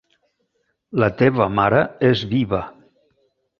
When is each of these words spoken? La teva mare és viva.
La 1.03 1.09
teva 1.19 1.47
mare 1.59 1.83
és 2.11 2.25
viva. 2.35 2.65